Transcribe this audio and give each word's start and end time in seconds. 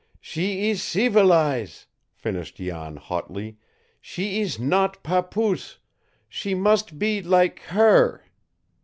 "She 0.19 0.61
ees 0.71 0.81
ceevilize!" 0.81 1.85
finished 2.15 2.55
Jan 2.55 2.95
hotly. 2.95 3.57
"She 4.01 4.41
ees 4.41 4.57
not 4.57 5.03
papoose! 5.03 5.77
She 6.27 6.55
mus' 6.55 6.89
be 6.89 7.21
lak 7.21 7.59
HER!" 7.67 8.23